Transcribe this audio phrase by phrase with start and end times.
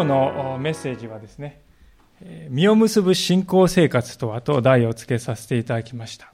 [0.00, 1.60] 今日のメッセージはですね、
[2.48, 6.32] 実を結ぶ信仰生活とはと題をつけさせていただきました。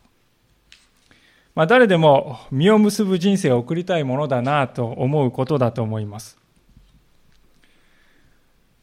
[1.56, 6.38] まあ、誰でも実を結ぶ人生を送りたいものだなと思うことだと思います。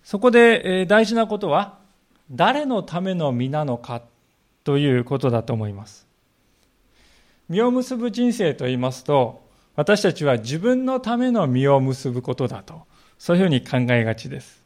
[0.04, 1.78] そこで大事なことは、
[2.30, 4.02] 誰のための実なのか
[4.66, 6.06] ということだと思います。
[7.48, 9.48] 実を結ぶ人生と言いますと、
[9.78, 12.82] 私たちは自分のための実を結ぶことだと、
[13.18, 14.63] そういうふうに考えがちです。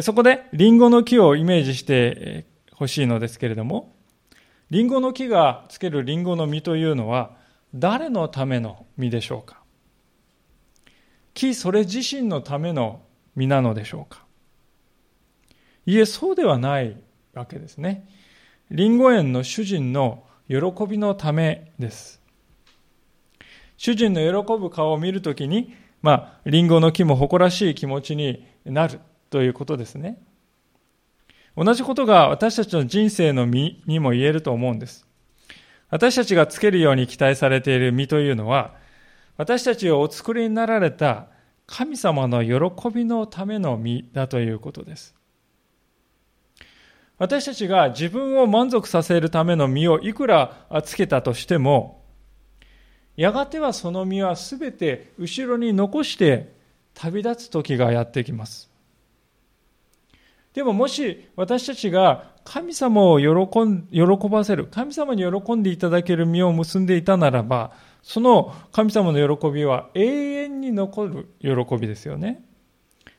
[0.00, 3.94] そこで、リンゴの木をイメージしてほしいのですけれども、
[4.70, 7.36] リンゴの木がつけるリンゴの実というのは、
[7.74, 9.60] 誰のための実でしょうか？
[11.34, 13.02] 木それ自身のための
[13.34, 14.24] 実なのでしょうか？
[15.84, 16.96] いえ、そうではない
[17.34, 18.08] わけですね。
[18.70, 20.56] リンゴ園の主人の喜
[20.88, 22.22] びのためです。
[23.76, 29.00] 主人の喜ぶ顔を見るときに、まあ、リンゴの木も誇らしい気持ちになる
[29.32, 30.22] ということですね。
[31.56, 35.06] 同じことが私たちの人生の身にも言えると思うんです。
[35.90, 38.74] 私たちがつけるように期待されている身というのは、
[39.36, 41.26] 私たちをお作りになられた
[41.66, 45.14] 神様の喜びのための身だということです。
[47.18, 52.02] 私たちが自分を満足させるための身をいくらつけたとしても、
[53.16, 56.54] やがてはその身はすべて後ろに残して
[56.94, 58.71] 旅立つ時がやってきます。
[60.54, 67.72] でももし私たちが神様を喜ん喜ばせる、神様に喜んでいただける身を結んでいたならば、
[68.02, 72.44] その神様の喜びは永遠に残る喜びですよね。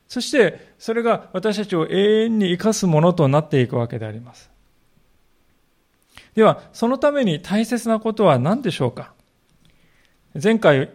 [0.08, 4.52] そしてそれが私たちを永遠に生かすものとなっていくわけであります。
[6.36, 9.14] では、そのために大切なことは何でしょうか？
[10.42, 10.90] 前回、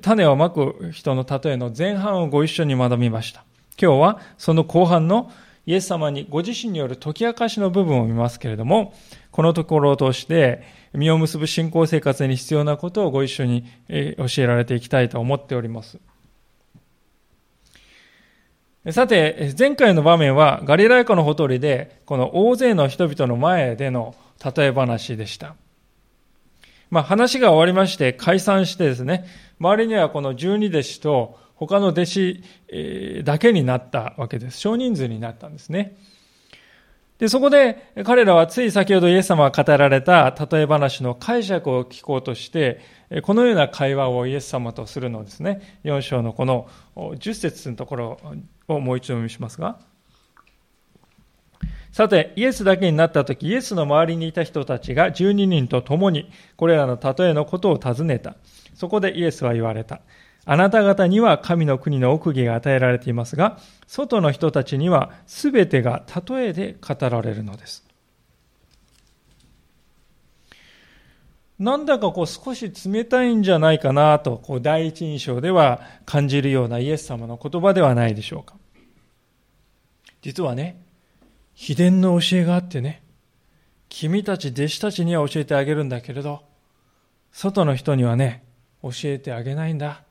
[0.00, 3.44] 種をまく人の例えの前半をご一緒に学びました。
[3.80, 5.30] 今日はその後半の
[5.66, 8.94] イエス様にご自身による解き明かしの部分を見ますけれども、
[9.32, 10.62] このところを通して
[10.94, 15.98] 実を結ぶ信仰生活に必要なことをご一緒に教えられていきたいと思っております。
[18.92, 24.14] さて、前回の場面はガリラヤ湖のほとりで、この大勢の人々の前での
[24.56, 25.56] 例え話でした。
[26.90, 29.24] まあ話が終わりまして解散してですね、
[29.58, 32.44] 周りにはこの十二弟子と他の弟子
[33.24, 34.58] だけになったわけです。
[34.58, 35.96] 少人数になったんですね。
[37.18, 42.80] で、そこで彼らはつい先ほどイエス様が語られた例え話の解釈を聞こうとして、
[43.22, 45.80] このような会話をイエス様とするのですね。
[45.84, 48.20] 4章のこの10節のところ
[48.68, 49.78] をもう一度お読みしますが。
[51.90, 58.36] さて、イエスだけになった時、イエスの周りにいた人たちが12人と共に、これらの例えのことを尋ねた。
[58.74, 60.02] そこでイエスは言われた。
[60.48, 63.58] あなた方には神の国の奥義が与えられていますが、
[63.88, 67.84] 外の人たちには全てが例えで語られるのです。
[71.58, 78.54] なんだかこう少し冷たいんじゃないかなと、こう第一印象では感じるようなイエス様の言葉ではないでしょうか。
[80.22, 80.80] 実はね、
[81.54, 83.02] 秘伝の教えがあってね、
[83.88, 86.44] 君たち弟子たちには教えてあげるんだけれど、
[87.32, 88.44] 外の人にはね、
[88.82, 90.05] 教えてあげないんだ。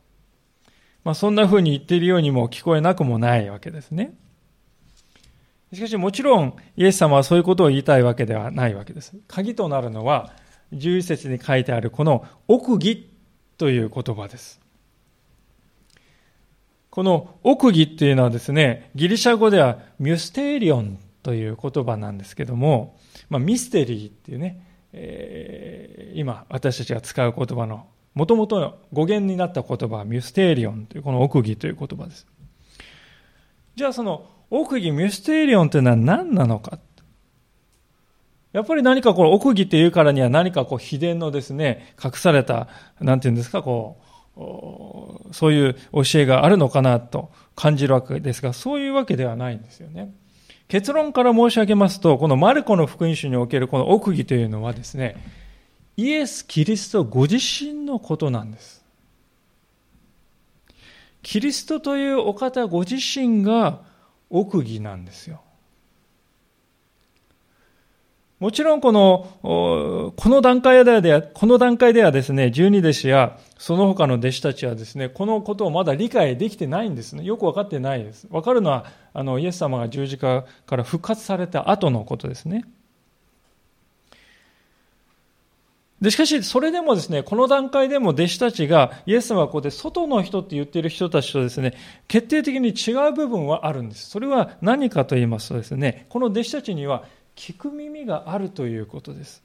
[1.05, 4.17] まあそんな風に言っているようにも聞こえなくもないわけですね。
[5.71, 9.13] しかしもちろんイエス様はそういうことを言いたいわけではないわけです。
[9.27, 10.33] 鍵となるのは、
[10.73, 13.07] 11節に書いてあるこの奥義
[13.57, 14.59] という言葉です。
[16.89, 22.97] この奥義っていうのはですね、ギリシャ語ではミュステリオンという言葉なんですけども、
[23.29, 27.85] まあ、ミステリーっていうね、えー、今私たちが使う言葉の
[28.16, 32.26] もともと語源になった言葉はミュステリオンというこの奥義という言葉です。
[33.76, 36.79] じゃあその奥義ミュステリオンというのは何なのか？
[38.53, 42.70] やっぱり何かこの奥義っていうからには何かこう秘伝のですね、隠された、
[43.02, 43.97] なんていうんですか、こ
[44.38, 50.14] う、そういう教えがあるのかなと感じるわけですが、そういうわけではないんですよね。
[50.70, 55.17] 結論から申し上げますと、このマルコの福音書におけるこの奥義というのはですね、
[55.97, 58.83] イエス・キリストご自身のことなんです。
[61.21, 63.81] キリストというお方ご自身が
[64.29, 65.41] 奥義なんですよ。
[68.39, 77.23] もちろんこの、この段階では、この段階ではですね、十二弟子やその他の弟子たちはですね、このことをまだ理解できてないんですね。
[77.23, 78.27] よくわかってないです。
[78.29, 82.65] わかるのは、あの、イエス様が十字架から復活された後のことですね。
[86.01, 91.73] で、しかし、それでもですね、この段階でも弟子たちが、イエス様はここで外の人って言っている人たちとですね、
[92.07, 94.09] 決定的に違う部分はあるんです。
[94.09, 97.05] それは何かと言いますとですね、この弟子たちには
[97.35, 99.41] 聞く耳があるということです。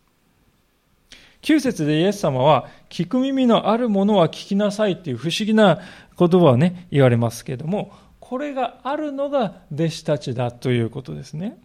[1.43, 5.79] 9節でイエス様は、聞く耳のあるものは聞きなさいっていう不思議な
[6.19, 11.58] 言葉をね、言われますけれども、これがあるのが弟子たちだということですね。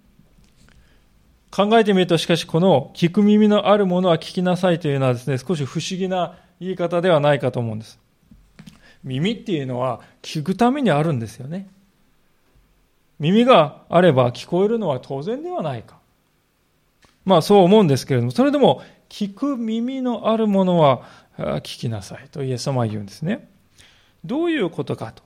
[1.55, 7.97] 考えてみると、しかしこの聞く耳のあるものは聞きなさいというのはですね、少し不思議な言い方ではないかと思うんです。
[9.05, 11.69] 耳っていうのは聞くためにあるんですよね。
[13.19, 15.97] 耳があれば聞こえるのは当然ではないか。
[17.23, 21.03] まあそう思うんですけれども、それでも聞く耳のあるものは
[21.37, 23.47] 聞きなさいとイエス様は言うんですね。
[24.25, 25.23] どういうことかと。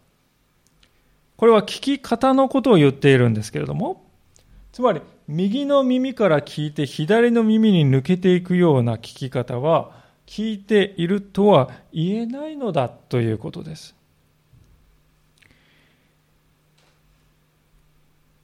[1.37, 4.05] これは聞き方のことを言っているんですけれども、
[4.71, 9.91] つまり右の耳から聞いて左の耳に抜けていくような聞き方は
[10.25, 13.95] 聞いているとは言えないのだということです。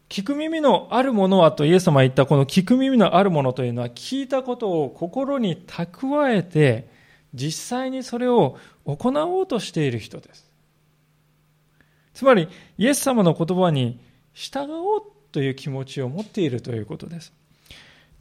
[0.10, 6.88] 聞く耳のあるものはとイエス様が言ったこの聞く耳のあるものというのは聞いたことを心に蓄えて
[7.34, 10.52] 実際にそれを行おうとしている人です。
[12.14, 12.48] つまり
[12.78, 14.00] イエス様の言葉に
[14.34, 17.34] 従おうという気持ちを持っているということです。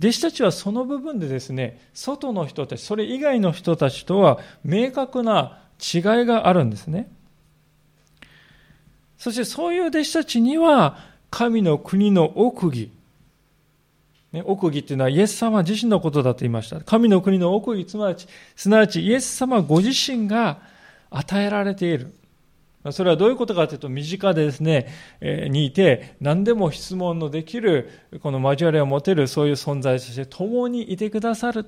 [0.01, 7.09] 弟子たちはその部分でですね、外の人たち、それ以外の人たちとは明確な違いがあるんですね。
[9.17, 10.99] そしてそういう弟子たちには、
[11.31, 12.91] 神の国の奥義、
[14.33, 16.81] ね、奥義っていうのはイエス様自身のことだと言いました。
[16.81, 18.27] 神の国の奥義、すなわち、
[18.57, 20.59] すなわちイエス様ご自身が
[21.11, 22.13] 与えられている。
[22.91, 24.89] それはどういうことかというと、身近でですね、
[25.23, 27.91] にいて、何でも質問のできる、
[28.23, 31.67] この交わりを持てる、そういう存在として共にいてくださる、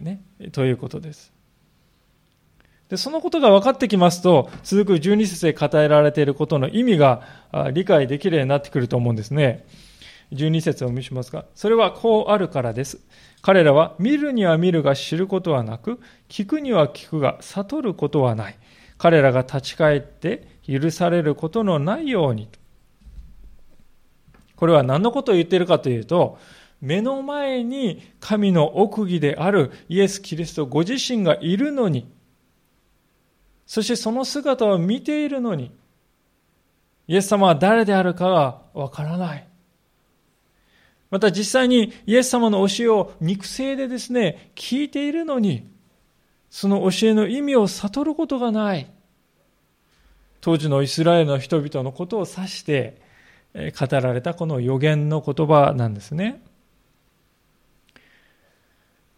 [0.00, 0.22] ね、
[0.52, 1.32] ということです。
[2.88, 7.22] で、そのことが分かってきますと、続く12節で語られていることの意味が
[7.72, 9.64] 理解できるようになってくると思うんですね。
[10.32, 13.00] 12節をお見せしますが、それはこうあるからです。
[13.42, 18.56] 彼らは見るには見るが知ることはなく、聞くには聞くが悟ることはない。
[19.00, 22.50] 彼らが立ち返って許されることのないように。
[24.56, 26.38] これは何のことを言っているかというと、
[26.82, 32.12] 目の前に神の奥義であるイエス・キリストご自身がいるのに、
[33.64, 35.74] そしてその姿を見ているのに、
[37.08, 39.48] イエス様は誰であるかがわからない。
[41.10, 45.79] また実際にイエス様の教えを肉声でですね、聞いているのに、
[46.50, 48.90] その教えの意味を悟ることがない。
[50.40, 53.00] 当時のイスラエルの人々のことを指して
[53.54, 56.42] 語られたこの予言の言葉なんですね。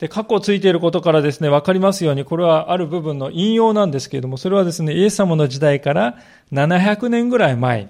[0.03, 6.19] で、過去ついていることからですね、わかりますように、これはある部分の引用なんですけれども、それはですね、イエス様の時代から
[6.51, 7.89] 700年ぐらい前に、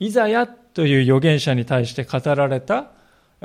[0.00, 2.90] イザヤという預言者に対して語られた、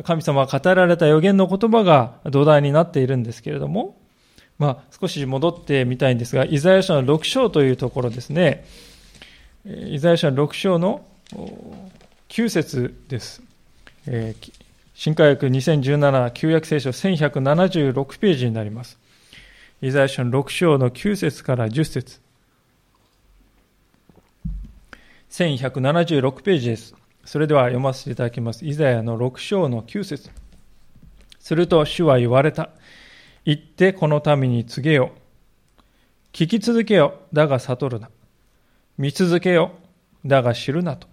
[0.03, 3.98] 神様が語られた預言の言葉が土台になっているんですけれども、
[4.59, 8.65] まあ、少し戻ってみたいんですが、イザヤ書の6章というところですね。
[9.65, 11.05] イザヤ書の6章の
[12.27, 13.41] 9節です。
[14.93, 18.99] 新科学2017旧約聖書1176ページになります。
[19.81, 22.19] イザヤ書の6章の9節から10節
[25.29, 26.95] 1176ページです。
[27.23, 28.65] それでは読ませていただきます。
[28.65, 30.29] イザヤの6章の9節
[31.39, 32.71] すると主は言われた。
[33.49, 35.09] 行ってこの民に告げよ。
[36.33, 37.15] 聞き続けよ。
[37.33, 38.11] だが悟るな。
[38.95, 39.71] 見続けよ。
[40.23, 41.07] だが知るなと。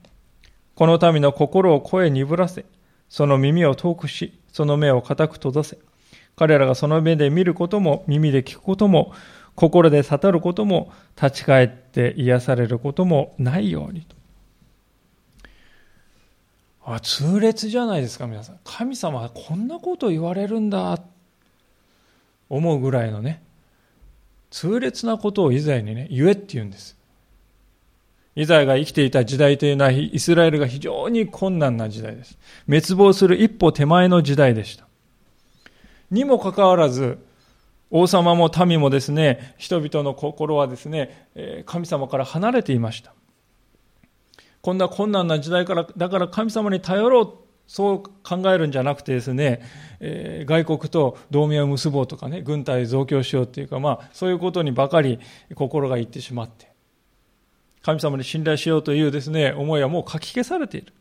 [0.75, 2.67] この民の心を声鈍らせ、
[3.09, 5.79] その耳を遠くし、その目を固く閉ざせ。
[6.37, 9.15] 彼らがその目で見ることも、耳で聞くことも、
[9.55, 14.15] 心で悟ることも、立ち返って癒されることもないようにと。
[16.85, 18.59] あ、痛烈じゃないですか、皆さん。
[18.63, 21.01] 神様はこんなこと言われるんだ。
[22.49, 23.43] 思うぐらいのね、
[24.51, 26.97] 痛烈なことをイザヤにね、言えって言うんです。
[28.35, 32.39] イザヤが生きていた時代というのは、イスラエルが非常に困難な時代です。
[32.67, 34.87] 滅亡する一歩手前の時代でした。
[36.11, 37.19] にもかかわらず、
[37.91, 41.29] 王様も民もですね、人々の心はですね、
[41.67, 43.15] 神様から離れていました。
[44.61, 49.61] こんな困難な時代から、だから神様に頼ろうそう考えるんじゃなくてですね、
[50.01, 55.19] えー、外国と同盟を結ぼうとかね、軍隊増強しようっていうか、まあ、そういうことにばかり
[55.55, 56.71] 心がいってしまって、
[57.83, 60.93] 神様に信頼しようというですね、思いはもうかき消されている。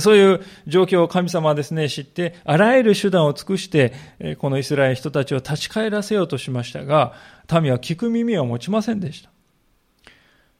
[0.00, 3.92] そういう状況を神様はですね、知って、あらゆる手段を尽くして、
[4.38, 7.12] このイスラエル人たちを立ち返らせようとしましたが、
[7.60, 9.30] 民は聞く耳を持ちませんでした。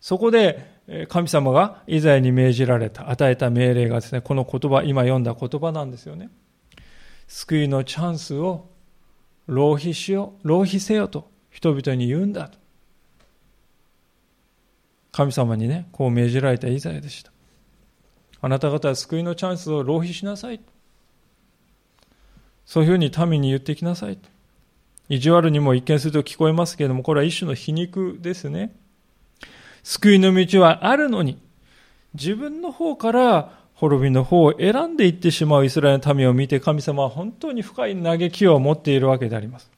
[0.00, 6.30] そこで、神様がイザヤに命じられた、与えた命令がですね、この言葉、今読んだ言葉なんですよね。
[7.28, 8.68] 救いのチャンスを
[9.46, 12.58] 浪費しよう、浪費せよと人々に言うんだと。
[15.12, 17.32] 神様にね、こう命じられたイザヤでした。
[18.40, 20.60] あなた方は救いのチャンスを浪費しなさい。
[22.64, 24.18] そういうふうに民に言ってきなさい。
[25.08, 28.74] 意地悪にも一見すると聞こえますけれども、これは一種の皮肉ですね。
[29.82, 31.38] 救いの道はあるのに、
[32.14, 39.70] 自分の方から滅びの方を選んでいってしまうイスラエルの民を見て神様は本当に深い嘆きを持っているわけであります。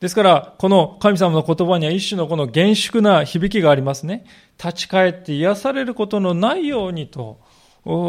[0.00, 4.24] ですから、この神様の言葉には一種のこの厳粛な響きがありますね。
[4.58, 7.38] 立ち返って癒されることのないようにと、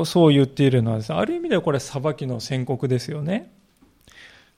[0.05, 3.51] そう言っているのはですね、ある意味ではこれ裁きの宣告ですよね。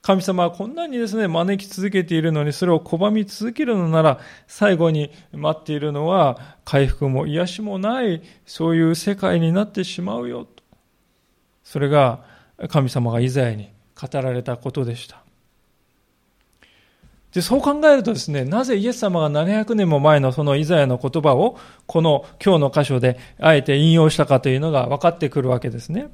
[0.06, 10.46] 神様はこんなにですね、招き続けているのに、それを拒み続けるのなら、最後に待っているのは、回復も癒しもない、そういう世界になってしまうよ。
[11.64, 12.24] それが、
[12.70, 15.24] 神様がイザヤに語られたことでした。
[17.34, 21.58] で、そう考えるとですね、なぜイエス様が700年も前のそのイザヤの言葉を、
[21.88, 26.10] この今日の箇所であえて引用したかというのが分かってくるわけですね。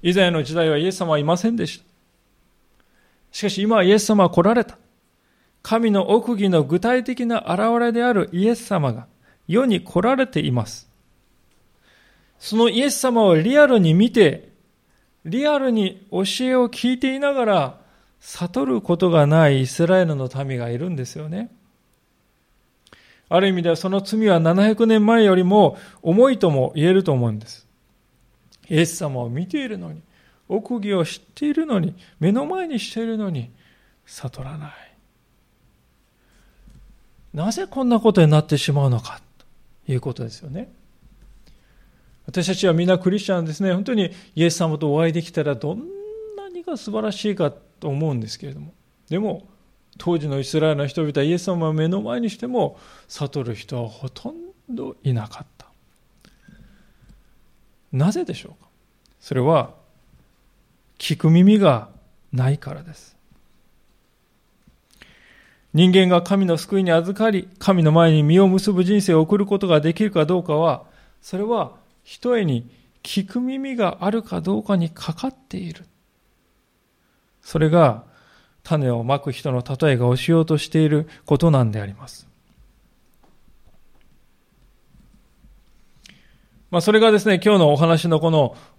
[0.00, 1.93] イザヤの時代はイエス様はいませんでした。
[3.34, 4.78] しかし今はイエス様は来られた。
[5.60, 9.08] 神の奥義の具体的な現れであるイエス様が
[9.48, 10.88] 世に来られています。
[12.38, 14.50] そのイエス様をリアルに見て、
[15.24, 17.80] リアルに教えを聞いていながら、
[18.20, 21.50] 悟ることがないイスラエルの民がいるんですよね。
[23.28, 27.66] ある意味ではその罪は700年前よりも重いとも言えると思うんです。
[28.68, 30.02] イエス様を見ているのに、
[30.48, 33.50] 奥義を知っているのに、目の前にしているのに、
[34.06, 34.72] 悟らない。
[37.32, 39.20] なぜこんなことになってしまうのか、
[39.86, 40.72] ということですよね。
[42.26, 43.72] 私たちはみんなクリスチャンですね。
[43.72, 45.80] 本当にイエス様とお会いできたらどん
[46.36, 48.72] なにが素晴らしいかと思うんですけれども
[49.10, 49.46] でも
[49.98, 54.34] 当時のイスラエルの人々はイエス様を目の前にしても悟る人はほとん
[54.70, 55.66] どいなかった
[57.92, 58.68] なぜでしょうか
[59.20, 59.74] それは
[61.04, 61.90] 聞く耳が
[62.32, 63.14] ないからです。
[65.74, 70.84] 人間が神の救いに預かり神の前に実を結ぶ人生を送ることができるかどうかは
[71.20, 71.72] それは
[72.04, 72.70] ひとえに
[73.02, 75.84] 聞く耳があるかどうかにかかっている。
[77.42, 78.04] それが
[78.62, 82.26] 種をまく人の例えが教えようとしていることなんであります。
[86.70, 88.30] まあ、それがですね、今日のお話のこ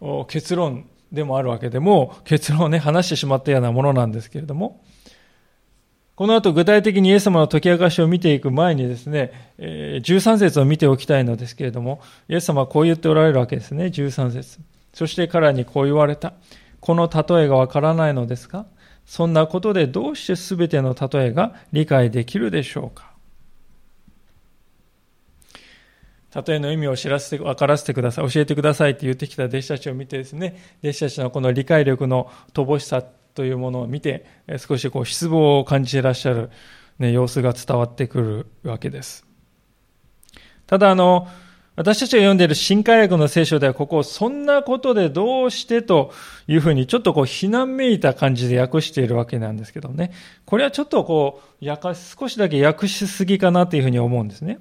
[0.01, 0.87] の結論。
[1.15, 4.83] でもあるわけでも、結論をね、話してしまったようなものなんですけれども、
[6.15, 14.59] この後具体的にイエス様の解き明かしを見ていく前にですね、13節を見ておきたいのですけれども、イエス様はこう言っておられるわけですね、13節。
[14.93, 16.33] そして彼にこう言われた。
[16.79, 18.67] この例えがわからないのですか？
[19.05, 23.14] そんなことでどうしてすべての例えが理解できるでしょうか？
[26.35, 34.25] 例えの意味を知らせて、分からせてください、教えてくださいって言ってきた弟子たちを見てですね、弟子たちのこの理解力の乏しさというものを見て、
[34.57, 36.49] 少しこう失望を感じていらっしゃる、
[36.99, 39.25] ね、様子が伝わってくるわけです。
[40.67, 41.29] ただあの、
[41.77, 46.13] 私たちが読んでいる新海訳の聖書ではここをそんなことでどうしてと
[46.47, 50.11] いうふうにちょっとこう非難めいた感じで訳しているわけなんですけどね。
[50.45, 54.59] これはちょっとこう、やか、少しだけ訳しすぎかなというふうに思うんですね。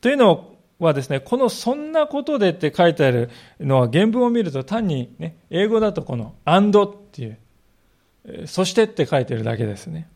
[0.00, 0.53] というのを
[0.84, 10.08] はですね、このそんなことでって書いてあるのは原文を見ると単にね、英語だとこの and っていう、そしてって書いてるだけですね。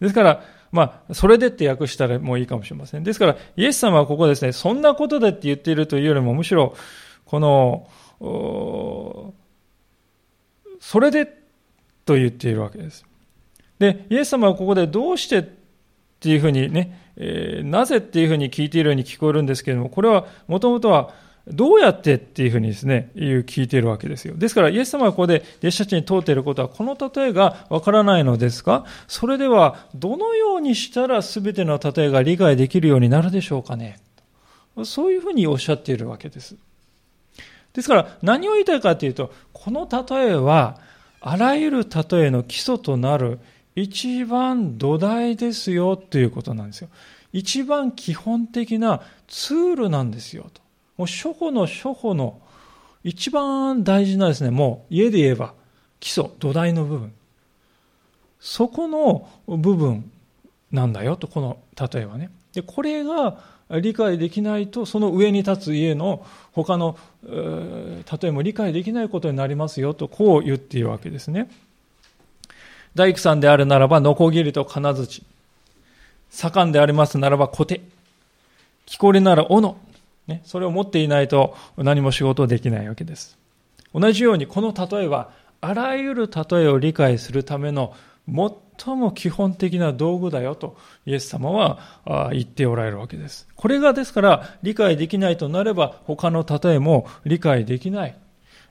[0.00, 3.04] ですから、まあ、それでって訳したらもういいかもしれません。
[3.04, 6.74] ですから、イエス様はここですね、そんなことでって言っているというよりも、むしろ、
[7.24, 7.86] この、
[10.80, 11.26] それで
[12.04, 13.06] と言っているわけです。
[13.78, 15.44] で、イエス様はここでどうしてっ
[16.20, 21.14] ていうふうにね、えー、なぜっていうふうに聞いているように聞こえるんですけれども、これはもともとは
[21.46, 24.34] どうやってっていうふうにですね、聞いているわけですよ。
[24.34, 28.86] ですから、イエス様がここで弟子たちに問うていることは、この例えがわからないのですか？
[29.08, 33.98] それでは、どのようにしたら全ての例えが理解できるようになるでしょうかね？
[34.84, 36.56] そういうふうにおっしゃっているわけです。
[37.74, 40.80] ですから、何を言いたいかというと、この例えは、
[41.20, 43.38] あらゆる例えの基礎となる
[43.74, 46.88] 一番土台ですよということなんですよ。
[47.32, 50.62] 一番基本的なツールなんですよと。
[50.96, 52.40] もう初歩の初歩の
[53.02, 55.54] 一番大事なですね、もう家で言えば
[55.98, 57.12] 基礎、土台の部分。
[58.38, 60.10] そこの部分
[60.70, 62.30] なんだよと、この例えはね。
[62.52, 63.38] で、これが
[63.70, 71.50] 理解できないと、その上に立つ家の他の、例えも理解できないことになりますよと、こう言っているわけですね。
[72.94, 75.24] 大工さんであるならば、ノコギリと金槌。
[76.30, 77.80] 盛んでありますならば、小手。
[78.86, 79.76] 木こりなら斧。
[80.26, 83.36] ね、それを持っていないと何も仕事できないわけです。
[83.92, 87.94] 同じように、この例えは、あらゆる例えを理解するための
[88.76, 91.78] 最も基本的な道具だよとイエス様は
[92.32, 93.48] 言っておられるわけです。
[93.54, 98.16] これがですから理解できないとなれば他の例えも理解できない。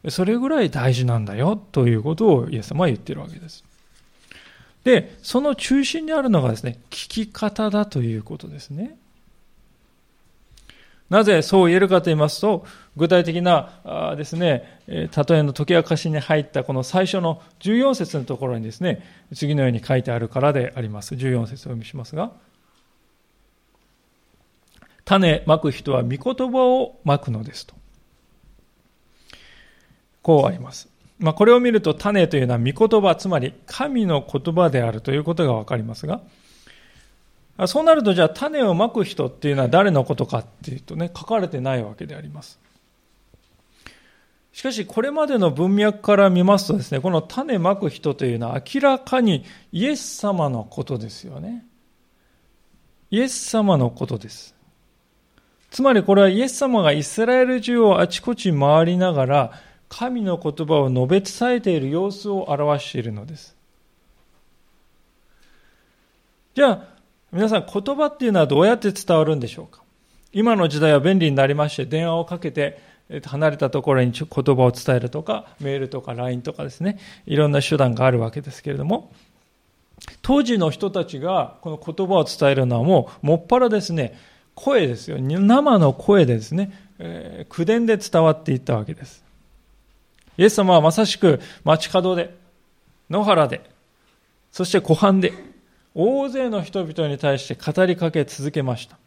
[0.10, 3.64] それぐらい大事なんだよということをイエス様は言っているわけです。
[4.84, 8.98] で、その中心にあるのがですね、聞き方だということですね。
[11.10, 12.66] なぜそう言えるかと言いますと、
[12.98, 21.14] 具体的なですね、例えの解き明かしに入ったこの最初の14節のところにですね、次のように書いてあるからであります。
[21.14, 22.32] 14節をお読みしますが、
[25.06, 27.76] 種まく人は御言葉をまくのですと。
[30.22, 30.90] こうあります。
[31.24, 36.20] まあ、これを見ると種というのは御言葉、つまり神の言葉であるということがわかりますが、
[37.66, 42.60] そうなるとじゃあ種をまく人っていうのは誰のことかっていうとね、書かれてないわけであります。
[44.52, 51.66] しかしこれまでの文脈から見ますとですね、この種まく人というのは明らかにイエス様のことですよね。
[53.12, 54.56] イエス様のことです。
[55.72, 59.52] つまりこれはイエス様がイスラエル中をあちこち回りながら
[59.96, 63.56] 神の言葉を述べ伝えている様子を表しているのです。
[66.56, 66.84] じゃあ、
[67.32, 69.84] 皆さん言葉っていうのはどうやって伝わるんでしょうか？
[70.32, 72.80] 今の時代は便利になりまして電話をかけて
[73.24, 76.98] 離れたところに言葉を伝えるとかメールとか LINE とかですね。
[77.26, 79.12] いろんな手段があるわけですけれども。
[80.22, 84.18] 当時の人たちがこの言葉を伝えるのはもうもっぱらですね
[84.56, 85.18] 声ですよ。
[85.20, 89.23] 生の声でですね、えー、口伝で伝わっていったわけです。
[90.38, 92.36] イエス様はまさしく街角で
[93.10, 93.74] 野原で
[94.52, 95.34] そして湖畔で
[95.96, 98.98] 大勢の人々に対して語りかけ続けました。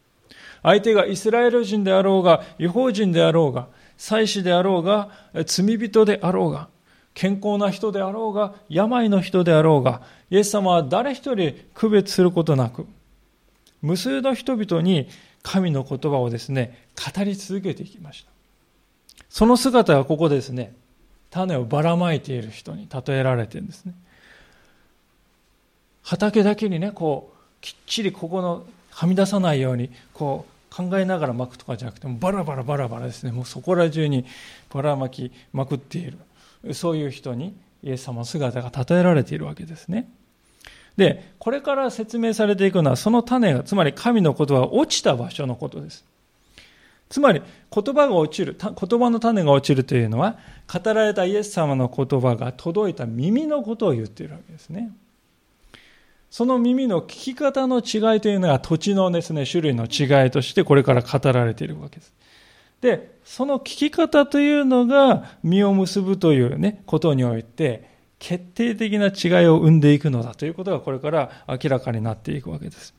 [0.62, 5.10] 相手がイスラエル人であろうが、違法人であろうが、祭司であろうが、
[5.46, 6.68] 罪人であろうが、
[7.14, 12.86] 健康な人であろうが、病の人であろうが、イエス様は誰一人区別することなく、
[13.82, 15.08] 無数の人々に
[15.42, 18.30] 神の言葉をですね、語り続けていきました。
[19.28, 20.74] その姿がここですね、
[21.30, 23.94] 種をばらまいている人に例えられてるんですね。
[26.02, 33.32] 畑だけにねこうきっちりここのはみ出さないようにこう考えながら巻くとかじゃなくてもバラバラバラバラですね。
[33.32, 34.24] もうそこら中に
[34.72, 36.18] ばらまきまくっている。
[36.74, 40.08] そういう人にイエス様の姿が例えられているわけですね。
[40.96, 46.04] でこれから説明されていくのはその種がつまり神の言葉が落ちた場所のことです。
[47.08, 47.42] つまり
[47.72, 50.38] 言葉が落ちる言葉の種が落ちるというのは
[50.72, 54.90] 語られたイエス様の言葉が届いた耳のことを言っているわけですね
[56.30, 62.12] その耳の聞き方の違いというのが土地のですね、種類の違いとしてこれから語られているわけです。
[62.80, 67.88] で、その聞き方というのが実を結ぶというね、ことにおいて、
[68.18, 72.94] 決定的な違いを生んでいくのだということがこれから明らかになっていくわけです。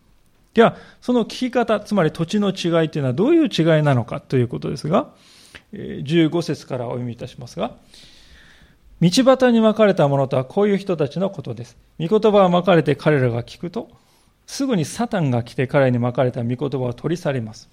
[0.57, 5.13] では、その聞き方、つまり土地の違いというのはどういう違いなのかということですが、
[5.71, 7.75] 15節からお読みいたしますが、
[8.99, 11.77] 道端にまかれたものとはこういう人たちのことです。
[11.99, 13.87] 御言葉がまかれて彼らが聞くと、
[14.47, 17.69] すぐにサタンが来て彼にまかれた御言葉を取り去ります。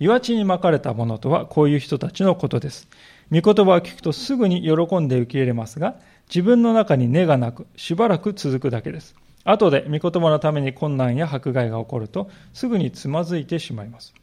[0.00, 2.88] 岩地にまかれたものとはこういう人たちのことです。
[3.30, 5.94] 御言葉を聞くとすぐに喜んで受け入れますが、
[6.26, 9.14] 自分の中に根がなく、しばらく続くだけです。
[9.44, 14.14] 後で御言葉のために困難や迫害が起こると、すぐにつまずいてしまいます。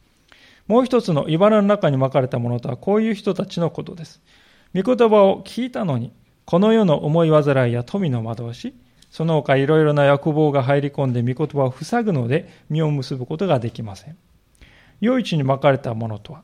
[0.66, 4.20] もう一つの茨の中にまかれたものとはこういう人たちのことです。
[4.74, 6.12] 御言葉を聞いたのに、
[6.44, 8.74] この世の思い煩いや富の惑わし、
[9.10, 14.16] その他いろいろな欲望が入り込んで御言葉を塞ぐので実を結ぶことができません。
[15.00, 16.42] 良い地にまかれたものとは、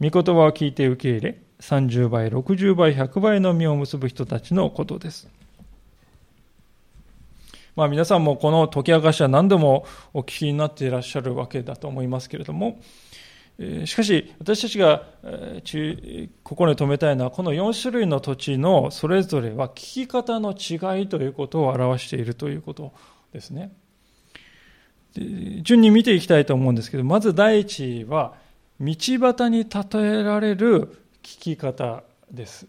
[0.00, 5.28] 御言葉を聞いて受け入れ、30倍、60倍、100倍の実を結ぶ人たちのことです。
[7.76, 12.80] まあ皆さんもこの解き明かしは何度もお聞きになっていらっしゃるわけだと思いますけれども、
[13.84, 15.06] しかし、私たちが
[16.42, 22.92] 心に留めたいのは、この4種類の土地のそれぞれは聞き方の違いということを表しているということ
[23.32, 23.72] ですね。
[25.62, 28.34] 順に見ていきたいと思うんですけど、まず第一は、
[28.80, 30.88] 道端に例えられる
[31.22, 32.66] 聞き方です。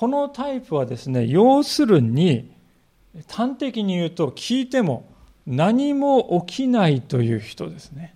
[0.00, 2.50] このタイプはですね、要するに、
[3.28, 5.06] 端的に言うと聞いても
[5.46, 8.14] 何も起きないという人ですね。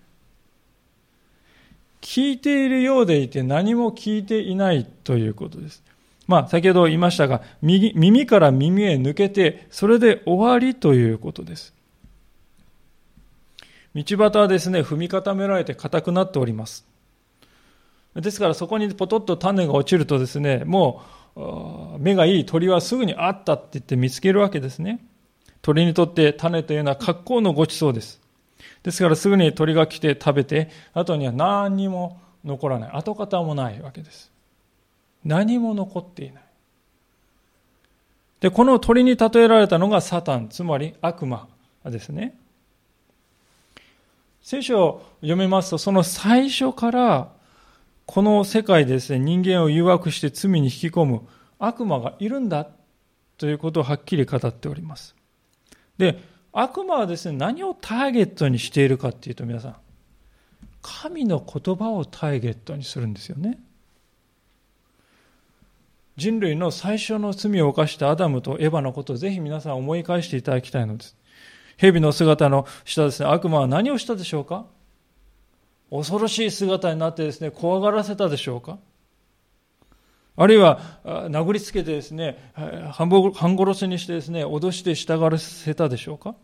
[2.00, 5.82] 聞いているようでいて何も聞いていないということです。
[6.26, 11.74] まあ、先ほど言いましたが右、耳から耳へ抜けて、それで終わりということです。
[13.94, 16.86] 道端はですね、踏み固められて硬くなっております。
[18.14, 21.23] ですからそこにポトッと種が落ちるとですね、もう
[21.98, 25.04] 目がいい鳥はすぐにあったって言って見つけるわけですね。
[25.62, 28.20] 鳥にとって種というのは格好のごちそうです。
[28.82, 32.90] ですからすぐに鳥が来て食べて、後には何にも残らない。
[32.92, 34.30] 跡形もないわけです。
[35.24, 36.44] 何も残っていない。
[38.40, 41.48] で、この鳥に例えられたのがサタン、つまり悪魔
[41.86, 42.36] ですね。
[44.42, 47.28] 聖書を読めますと、その最初から
[48.06, 51.22] この世界でですね、人間を誘惑して罪に引き込む
[51.58, 52.68] 悪魔がいるんだ
[53.38, 55.14] ということをはっきり語っております。
[55.96, 59.76] で、悪魔はですね、何をターゲットにしているかっていうと皆さん、
[60.82, 63.58] 神の言葉をターゲットにするんですよね。
[66.16, 71.16] 人類の最初の罪を犯したアダムとエヴァのことをぜひ皆さん思い返していただきたいのです。
[71.76, 74.66] 蛇の姿の下ですね、悪魔は何をしたでしょうか？
[75.96, 78.78] 恐ろしい姿になってですね、怖がらせたでしょうか？
[80.36, 82.52] あるいは、殴りつけてですね、
[82.90, 83.08] 半
[83.56, 86.34] 殺しにしてですね、脅して従わせたでしょうか？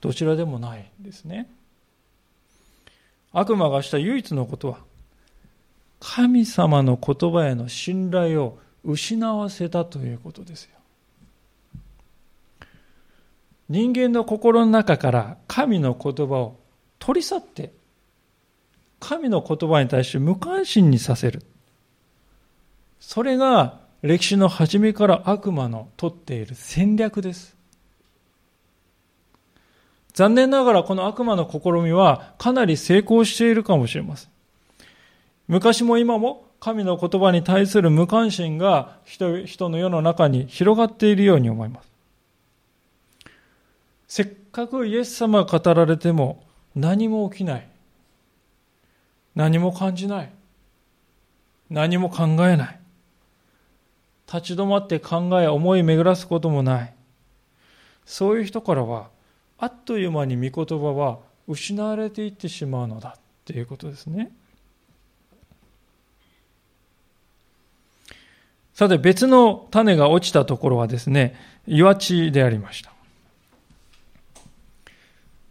[0.00, 1.50] どちらでもないですね。
[3.32, 4.78] 悪魔がした唯一のことは、
[5.98, 10.70] 神様の言葉への信頼を失わせたということですよ。
[13.68, 16.60] 人間の心の中から神の言葉を
[17.00, 17.72] 取り去って
[19.04, 21.42] 神の言葉に対して無関心にさせる。
[23.00, 27.54] それが歴史の初めから悪魔の取っている戦略です。
[30.14, 34.30] 残念ながらこの悪魔の試みはかなり成功しているかもしれません。
[35.48, 41.88] 昔も今も神の言葉に対する無関心が人人の世の中に広がっているように思います。
[44.08, 46.42] せっかくイエス様が語られても
[46.74, 47.73] 何も起きない。
[49.34, 50.32] 何も感じない。
[51.70, 52.80] 何も考えない。
[54.32, 56.94] 立ち止まって考え、思い巡らすこともない。
[58.06, 59.08] そういう人からは、
[59.58, 61.18] あっという間に御言葉は
[61.48, 64.30] 失われていってしまうのだっていうことですね。
[68.72, 72.93] さて別の種が落ちたところはですね、岩地でありました。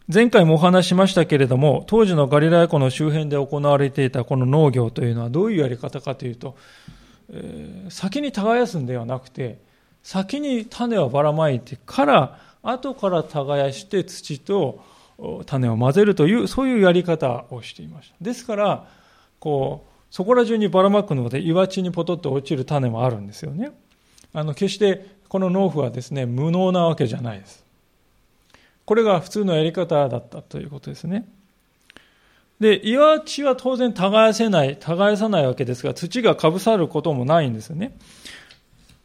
[0.06, 6.56] 前回もお話しましたけれども、当時のガリラヤ湖の周辺で行われていたこの農業というのはどういうやり方かというと、
[7.32, 9.58] えー、先に耕すんではなくて、
[10.02, 14.82] 先に種をばらまいてから、後から耕して土と
[15.46, 18.16] 種を混ぜるという、そういうやり方をしていました。
[18.20, 18.86] ですから、
[19.38, 23.72] こう、そこら中にばらまくので、岩地にポトッと落ちる種もあるんですよね。
[24.34, 27.63] あの、決してこの農夫はですね、無能なわけじゃないです。
[28.86, 31.26] これが普通のやり方だったということですね。
[32.60, 37.96] で、岩地は当然耕せない、耕さないわけですが、土がかぶさることもないんですよね。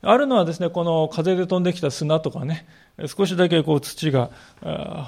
[0.02, 2.68] あるのはですね、この風で飛んできた砂とかね、
[3.08, 4.30] 少しだけこう土が、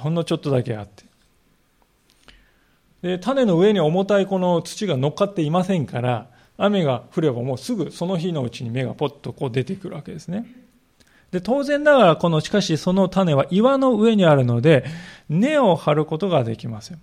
[0.02, 1.06] ほんのちょっとだけあって。
[3.02, 10.46] で、種の上に重たいこの土が乗っかっていませんから、雨が降ればもうすぐその日のうちに芽がポッとこう出てくるわけですね。
[11.32, 14.86] で、当然ながらこの、しかしその種は岩の上にあるので、
[15.30, 17.00] 根を張ることができません。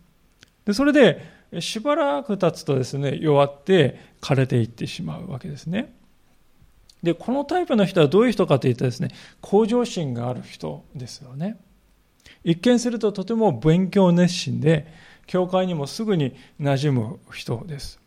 [0.64, 5.94] で、それで、しばらく経つとですね、弱って枯れていってしまうわけですね。
[7.02, 9.08] で、このタイプの人はどういう人かというとですね、
[9.40, 11.58] 向上心がある人ですよね。
[12.44, 14.86] 一見するととても勉強熱心で、
[15.26, 17.97] 教会にもすぐに馴染む人です。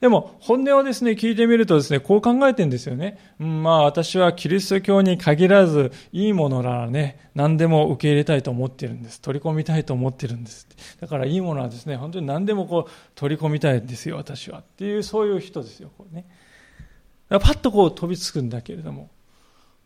[0.00, 3.18] でも、本音をですね、聞いてみるとですね、こう考えてんですよね。
[3.40, 9.20] うん、まあ、私はキリスト教に限らず、いいものならね、何でも受け入れたいと思ってるんです。
[9.20, 10.68] 取り込みたいと思ってるんです。
[11.00, 14.60] だから、いいものはですね、本当に何でもこう、取り込みたいんですよ、私は。
[14.60, 16.26] っていう、そういう人ですよ、これね。
[17.30, 19.10] パッとこう飛びつくんだけれども。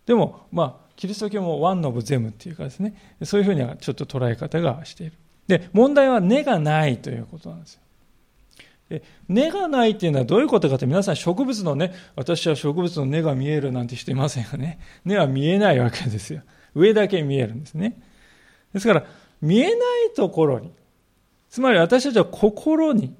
[0.05, 5.13] でも、まあ、キリスト教もワンノブゼムっていうかですね、そういうふうにはちょっと捉え方がしている。
[5.49, 7.82] で、問題は根がないということなんですよ。
[9.29, 14.79] 根がないっていうのはどういうことかって皆さん植物のね、私は植物の根が見えるなんてしていませんよね。
[15.05, 16.43] 根は見えないわけですよ。
[16.75, 18.01] 上だけ見えるんですね。
[18.75, 19.05] ですから、
[19.41, 19.77] 見えない
[20.15, 20.73] ところに
[21.53, 23.15] つまり私たちは心に、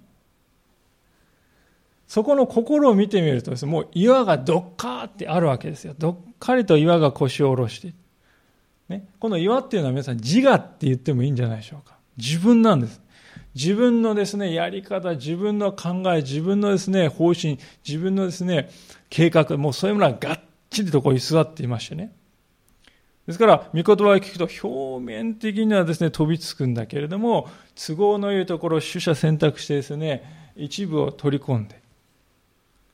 [2.09, 5.95] そこの心を見てみるとですね、もう岩がどっかーってあるわけですよ。
[5.99, 7.93] どっかりと岩が腰を下ろして。
[8.89, 11.99] ね、この岩っていうのは皆さん自我って言ってもいいんじゃないでしょうか。
[12.17, 13.03] 自分なんです。
[13.55, 18.71] 自分のですね、やり方、自分の考え、自分のですね、方針、自分のですね、
[19.11, 22.13] 計画、もうそういうものががっちりとこう居座っていましてね。
[23.27, 31.81] ですから、御言葉を聞くと表面的にはですね、飛びつくんだけれども、都合のいいところを取捨選択してですね、一部を取り込んで、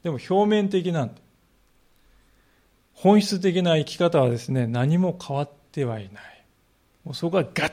[0.03, 1.14] でも表面的なんで、
[2.94, 6.44] 本質的な生き方はですね、何も変わってはいない。
[7.05, 7.73] もうそこはがっ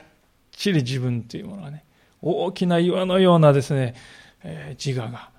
[0.52, 1.84] ちり自分というものはね、
[2.26, 3.94] 大きな岩のようなですね、
[4.42, 5.30] えー、自我が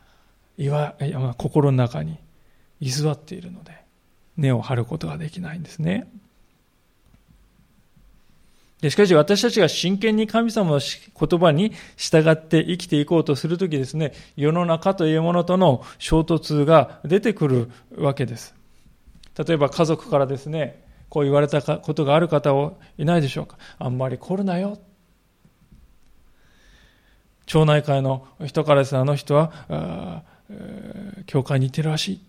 [0.57, 0.95] 岩、
[1.37, 2.17] 心の中に
[2.79, 3.71] 居座っているので、
[4.37, 6.07] 根を張ることができないんですね。
[8.81, 18.55] でしかし私たちが真剣に神様の言葉に従って生きていこうとするときですね、世の中というものとの衝突が出てくるわけです。
[19.37, 23.57] 例えば家族からですね、こう言われたことがある方はいないでしょうか。
[23.79, 24.77] あんまり来るなよ。
[27.47, 30.23] 町内会の人からです、あの人は、
[31.25, 32.21] 教会に行ってるらしい。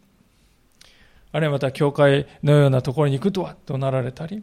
[1.33, 4.43] あるいはまた教会のようなところに行くとは、となられたり。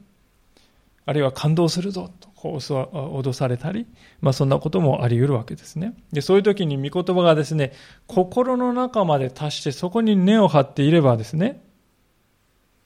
[1.06, 3.86] あるいは感動するぞとこう脅されたり、
[4.22, 7.74] まあ、そんなこともあり得るわけですねでそういう時に御言葉がですね
[8.08, 11.64] 心の中まで達してそこに根を張っていればですね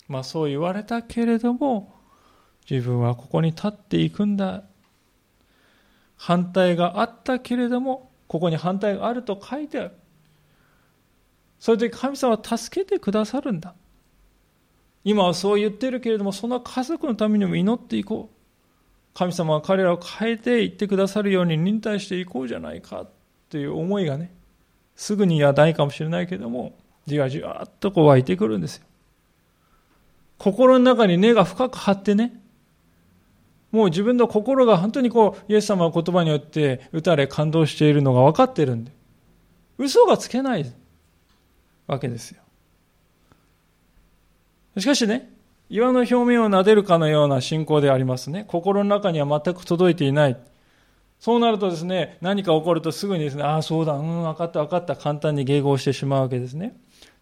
[0.08, 1.96] まあそう言われたけれども
[2.70, 4.64] 自分はここに立っていくんだ
[6.20, 9.92] 反対があったけれどもここに反対があると書いてある
[11.60, 13.74] それで神様は助けてくださるんだ
[15.04, 18.36] 今はそう言ってるけれども、その家族のためにも祈っていこう。
[19.18, 23.08] 神様は彼らを変えていってくださるように忍耐していこうじゃないか
[23.50, 24.32] という思いがね、
[24.96, 28.86] すぐにはないかもしれないけれども、じわじわっとこう湧いてくるんですよ。
[30.38, 32.39] 心の中に根が深く張ってね、
[33.72, 38.92] もう自分の心が本当にこう、イエス様の言葉によって打たれ感動しているのが分かってるんで、
[39.78, 40.72] 嘘がつけない
[41.88, 42.42] わけですよ。
[44.78, 45.32] しかしね、
[45.70, 48.46] 岩の表面を撫でるかのような信仰でありますね。
[48.48, 50.38] 心の中には全く届いていない。
[51.20, 56.76] そうなるとですね、何か起こるとすぐにですね、ああ、そうだ、うん、分かった、分かった、簡単に迎合してしまうわけですね。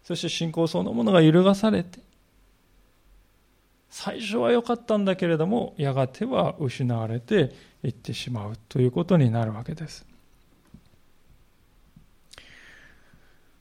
[0.04, 1.98] そして信仰そのものが揺るがされて、
[3.90, 10.06] 最初は良かったんだけれども、やがては失われていってしまうということになるわけです。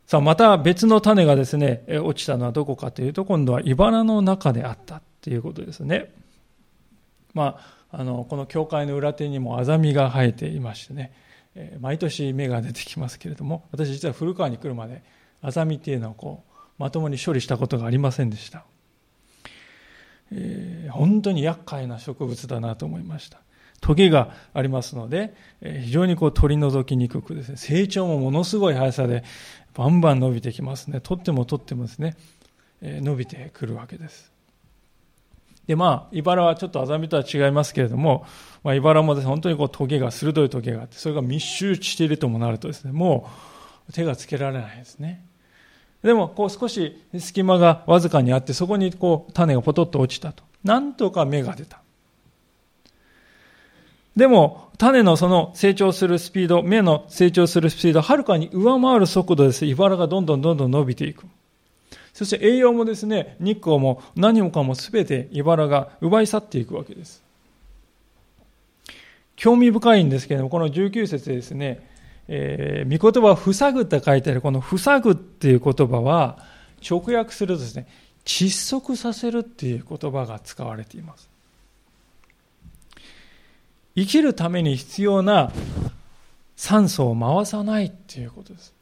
[0.05, 6.13] さあ、また別の種がですね、落ちたのはどこかというと、今度は茨の中であったということですね。
[7.33, 7.59] ま
[7.91, 11.11] あ、あの、この教会の裏手にもアザミが生えていましてね、
[11.81, 15.03] 毎年芽が出てきますけれども、私実は古川に来るまで、
[15.41, 18.63] アザミっていうのをこう、まともに処理したことがありませんでした。
[20.31, 23.39] えー、本当に厄介な植物だなと思いました。
[23.79, 29.23] トゲがありますので、え非常にこう取り除きにくくですね、成長もものすごい速さで
[29.75, 30.99] バンバン伸びてきますね。
[30.99, 32.15] 取っても取ってもですね
[32.81, 34.31] え、伸びてくるわけです。
[35.67, 38.25] で、まあ、茨はちょっとアザミとは違いますけれども、
[38.63, 43.29] まあ、茨もですね、本当にこうトゲが、鋭いトゲがあって、それが密集しているともなるとですね、も
[43.89, 45.25] う手がつけられないですね。
[46.08, 50.41] でも、こう少し隙間がわずかにあって、そこにこう種がポトッと落ちたと。
[50.63, 51.82] なんとか芽が出た。
[54.15, 59.65] でも、種のその成長するスピード、芽の成長するスピード、はるかに上回る速度です。
[59.65, 61.26] 茨がどんどんどんどん伸びていく。
[62.13, 67.22] そして栄養もですね、日光も何もかも全て茨が奪い去っていくわけです。
[69.36, 71.96] 興味深いんですけれども、この19節でですね、
[72.27, 76.39] えー、御言葉を塞ぐって書いてある、この塞ぐっていう言葉は、
[76.87, 77.87] 直訳するとですね、
[78.25, 81.29] 窒息させるっていう言葉が使われています。
[83.95, 85.51] 生きるために必要な
[86.55, 88.73] 酸素を回さないっていうことです。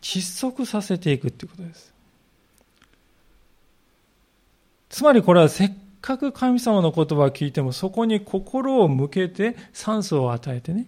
[0.00, 1.92] 窒息させていくっていうことです。
[4.90, 10.86] つまりこれはせっかく神様の言葉を聞いてもそこに心を向けて酸素を与えてね、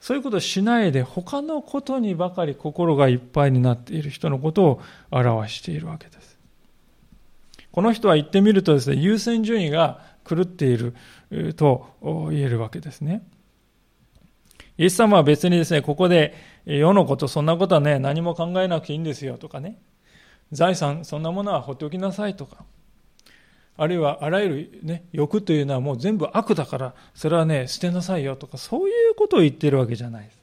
[0.00, 6.38] そういうことをしないで他のことにばかり心がいっぱいになっている人のことを表しているわけです。
[7.70, 10.94] この人は言ってみるとですね、優先順位が狂っている
[11.54, 11.86] と
[12.30, 13.22] 言えるわけですね。
[14.78, 16.34] イエス様は別にですね、ここで
[16.64, 19.78] 世のこと、そんなことはね、何も考えなくていいんですよとかね、
[20.50, 22.64] 財産、そんなものは放っておきなさいとか、
[23.82, 30.38] あるいはあらゆる、ね、欲というのはもう全部悪だから、それはね、捨てなさいよとか、そういうことを言ってるわけじゃないです。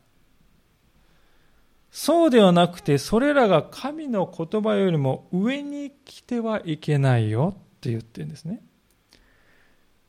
[1.92, 8.64] そうではなくて、それらが神の言葉よりも上に来てはいけないよって言ってるんですね。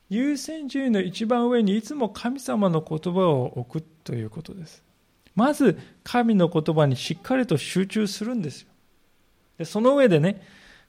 [0.09, 4.83] 優先順位の一番上にいつも神様の言葉を置くということです。
[5.35, 8.69] まず神の言葉にしっかりと集中するんですよ。
[9.59, 10.41] でその上でね、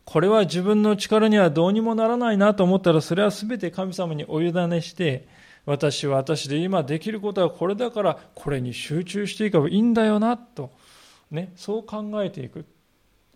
[0.10, 5.28] これは自分の力にはどうにもならないなと思ったら、それは全て神様にお委ねして、
[5.68, 10.72] 私は私で今できることはこれだから、これに集中していけばいいんだよな、と、
[11.30, 12.66] ね、そう考えていく。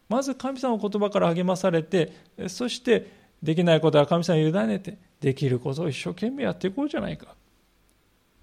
[0.10, 2.12] まず神様の言葉から励まされて、
[2.48, 3.06] そして
[3.44, 7.36] できないことは神様に委ねて、できることを一生懸命やっていこうじゃないか。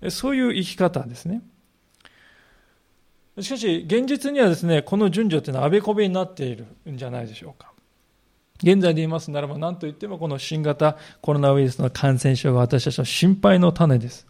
[0.08, 1.42] そういう生き方ですね。
[3.40, 7.69] しかし、現実にはですね、この順序というのはあべこべになっているんじゃないでしょうか。
[8.62, 14.26] 現在で言いますならば、何と言ってもこの新型コロナウイルスの感染症が私たちの心配の種です。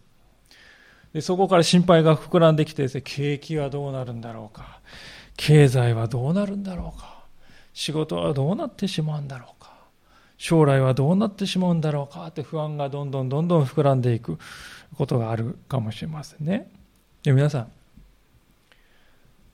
[1.12, 4.80] でそこから心配が膨らんできてですね、景気はどうなるんだろうか。
[5.36, 7.24] 経済はどうなるんだろうか。
[7.72, 9.70] 仕事はどうなってしまうんだろうか。
[10.38, 14.38] 将来はどうなってしまうんだろうかって不安がどんどんどんどん膨らんでいく
[14.96, 16.70] ことがあるかもしれませんね。
[17.22, 17.72] で皆さん、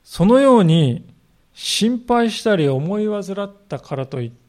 [0.03, 1.05] そのように
[1.53, 4.46] 心配したり思い煩ったからといって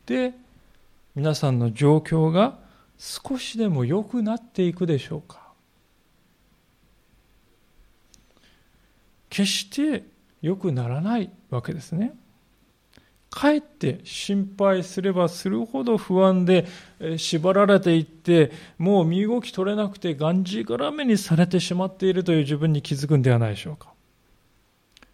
[1.14, 2.58] 皆さんの状況が
[2.98, 5.48] 少しでも良くなっていくでしょうか
[9.30, 10.04] 決して
[10.42, 12.12] 良くならないわけですね。
[13.30, 16.66] かえって心配すればするほど不安で
[17.18, 23.92] 縛られていってもう身動き取れなくてがんじがらめにされてしまっているという自分に気づくんではないでしょうか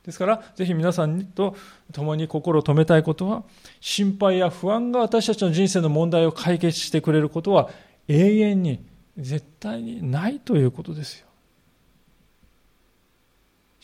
[0.04, 1.56] ですからぜひ皆さんと
[1.92, 3.42] 共に心を止めたいことは
[3.80, 7.70] 心配や不安が私たちの人生の問題を解決してくれることは
[8.08, 8.84] 永遠に
[9.16, 11.26] 絶対にないということですよ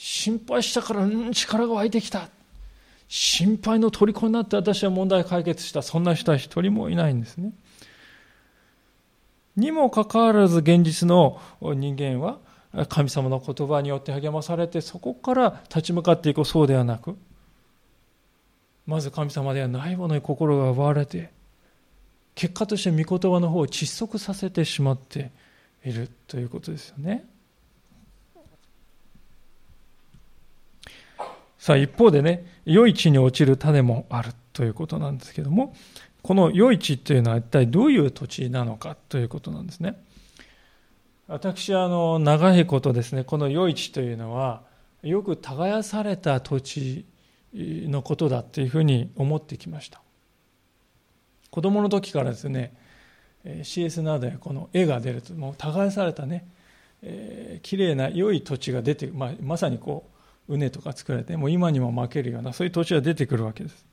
[0.02, 2.30] 心配したから、ん、力が湧いてきた。
[3.06, 5.82] 心配の虜になって私は問題解決した。
[5.82, 7.52] そんな人は一人もいないんですね。
[9.56, 12.38] にもかかわらず現実の人間は
[12.88, 17.16] 神様の言葉によって励まされてそこから立ち向かっていこうそうではなく
[18.86, 21.30] まず神様ではないものに心が奪われて
[22.34, 25.30] 結果として御言葉の方を窒息させてしまって
[25.84, 27.24] いるということですよね。
[31.58, 35.74] さあ一方でね、良い地に落ちる種もあるということなんですけども、
[36.22, 40.02] この良い地というのは一体どういう土地なのかということなんですね。
[41.30, 44.62] 私あの長いことですね、この良い地というのは、
[45.04, 47.06] よく耕された土地
[47.54, 50.02] のことだというふうに思ってきました。
[51.52, 52.74] 子供の時からですね、
[53.44, 56.48] CS などでこの絵が出ると、もう耕されたね、
[57.02, 60.10] えー、綺麗な良い土地が出て、まあ、まさにこ
[60.48, 63.86] う、畝とか作られて、もう今にも負けるような、そういう土地が出てくるわけです。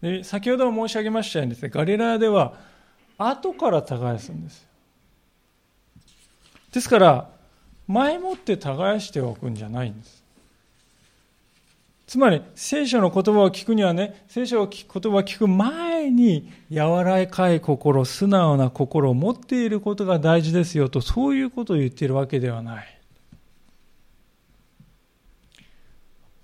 [0.00, 2.54] で先ほど申し上げましたようにですね、ガリラヤでは
[3.18, 4.69] 後から耕すんです。
[6.72, 7.30] ですから、
[7.86, 10.22] 前もって耕しておくんじゃないんです。
[12.06, 23.00] つまり、聖書の言葉を聞くにはね、聖書の言葉を聞く前に、柔らかい心、素直な心を持っていることが大事ですよと、そういうことを言っているわけではない。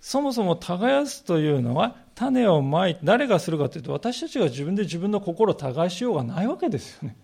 [0.07, 7.17] そもそも耕すというのは種をまいて誰がするかというと私たちが自分で自分の心を耕しようがないわけですよね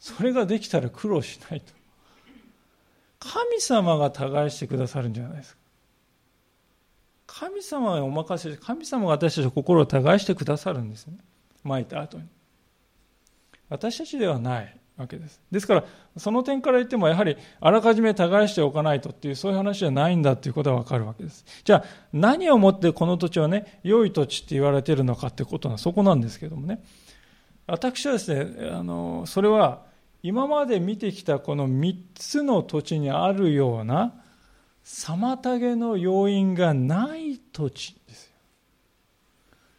[0.00, 1.74] それができたら苦労しないと
[3.22, 5.62] 神様が耕してくださるんじゃないですか
[7.26, 11.18] 神様にお任せして神様が私たちの心を耕してくださるんですね
[11.62, 12.24] まいた後に
[13.68, 15.40] 私たちではないわけです。
[15.50, 15.84] ですから、
[16.18, 21.44] その点から言っても、やはり、あらかじめ耕しておかないとっていう、そういう話じゃないんだっていうことがわかるわけです。
[21.64, 26.82] じゃあ、何をもってこの土地はね、良い土地って言われてるのかってことは、そこなんですけどもね。
[27.66, 29.86] 私はですね、あの、それは、
[30.22, 34.14] 今まで見てきたこの3つの土地にあるような、
[34.84, 38.32] 妨げの要因がない土地です。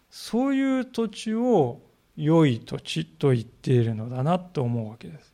[0.09, 1.81] そういう土地を
[2.15, 5.33] 良い土地と言っているのだなと思うわけです。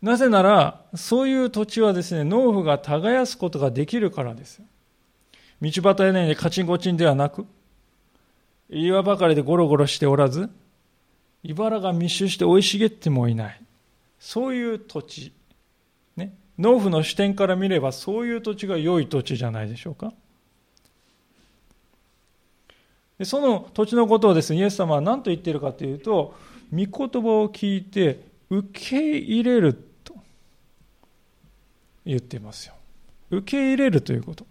[0.00, 4.60] なぜなら、そういう土地はですね、農夫が耕すことができるからです。
[5.60, 7.46] 道端屋根にカチンコチンではなく、
[8.68, 10.50] 岩ばかりでゴロゴロしておらず、
[11.44, 13.60] 茨が密集して生い茂ってもいない。
[14.20, 15.32] そういう土地。
[16.16, 16.34] ね。
[16.58, 20.12] 農夫の視点から見れば、そういう土地が良い土地じゃないでしょうか。
[23.18, 26.34] でその土地のことをですね、イエス様は何と言っているかというと、
[26.72, 30.14] 御言葉を聞いて受け入れると
[32.04, 32.74] 言っていますよ。
[33.30, 34.46] 受け入れるということ。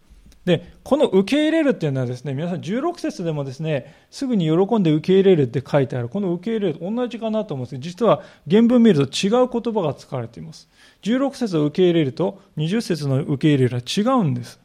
[0.45, 6.09] で、この受け入れるっていうのはですね、皆さん16節でもですね、すぐに喜んで受け入れるって書いてある。
[6.09, 10.67] この受け入れると同じかなと思うんですけど、実は原文見ると違う言葉が使われています。
[11.03, 14.59] 16節を受け入れると20節の受け入れるは違うんです。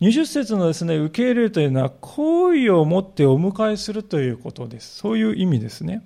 [0.00, 4.96] 20節のですね、受け入れるというのは、好意を持ってお迎えするということです。
[4.96, 6.02] そういう意味ですね。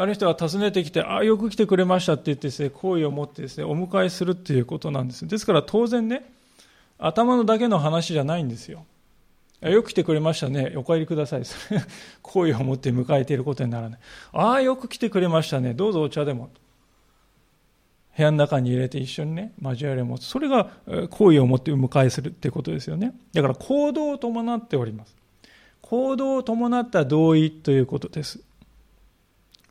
[0.00, 5.28] ある人が訪ねてきて、ああ、よく来てくれましたって言ってですね、好意を持ってですね、お迎えするっていうことなんです。
[5.28, 6.24] ですから当然ね、
[6.98, 8.86] 頭のだけの話じゃないんですよ。
[9.60, 10.72] よく来てくれましたね。
[10.74, 11.42] お帰りください。
[12.22, 14.00] 好意を持って迎えていることにならない。
[14.32, 15.74] ああ、よく来てくれましたね。
[15.74, 16.48] どうぞお茶でも。
[18.16, 20.24] 部屋の中に入れて一緒にね、交わりを持つ。
[20.24, 20.70] それが
[21.10, 23.12] 好意を持って迎えするっていうことですよね。
[23.34, 25.14] だから行動を伴っております。
[25.82, 28.40] 行動を伴った同意ということです。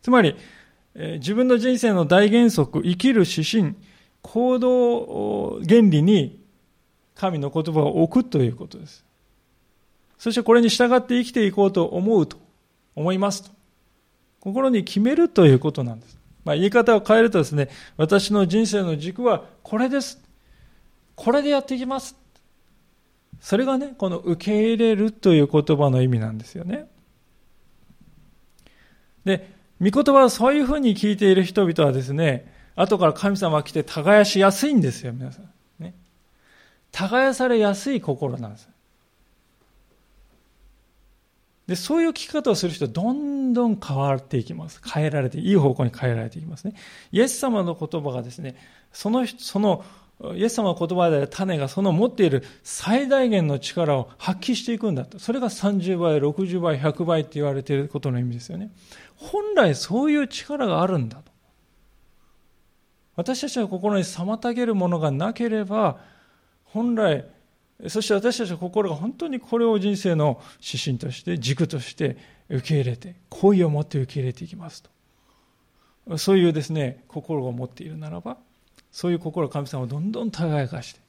[0.02, 0.36] つまり、
[0.96, 3.76] 自分の人生の大原則、生きる指針、
[4.22, 6.44] 行動原理に
[7.16, 9.06] 神の言葉を置くということです。
[10.18, 12.38] そしてこれに従って生きていこうと思うと、
[12.96, 13.52] 思いますと。
[14.42, 16.18] 心に決めるということなんです。
[16.44, 20.22] まあ、言い方を変えるとですね、私の人生の軸はこれです。
[21.16, 22.16] これでやっていきます。
[23.42, 26.88] それがね、この受け入れるという言葉の意味なんですよね。
[29.24, 35.50] で、御言葉をそういうふうに聞いている人々はですね、後から神様が来て耕しやすいんですよ、皆さん。
[35.80, 35.96] ね。
[36.92, 38.70] 耕されやすい心なんです。
[41.68, 44.82] で、そういう聞き方をする人はどんどん変わっていきます。
[44.84, 46.74] 変えられて、いい方向に変えられていきますね。
[47.12, 48.56] イエス様の言葉がですね、
[48.92, 49.86] その、その、
[50.36, 55.18] イエス様の言葉で種がその持っている最大限の力を発揮していくんだと。
[55.18, 58.72] それが30倍、60倍、100倍って言われていることの意味ですよね。
[59.16, 61.32] 本来そういう力があるんだと。
[63.16, 66.00] 私たちの心に妨げるものがなければ、
[66.66, 67.26] 本来、
[67.88, 72.18] そして私たちの心が本当にこれを人生の指針として、軸として
[72.50, 74.84] 受け入れて、好意を持って受け入れていきます
[76.08, 76.18] と。
[76.18, 78.38] そういうですね、心を持っているならば、
[78.92, 81.00] そういう心を神様をどんどん耕して、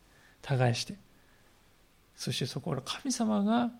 [0.42, 0.94] 耕して、
[2.16, 3.70] そしてそこから神様が